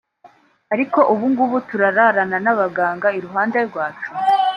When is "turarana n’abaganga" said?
1.69-3.07